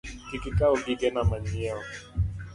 Kik 0.27 0.43
ikaw 0.51 0.73
gigena 0.85 1.21
manyiewo 1.29 1.85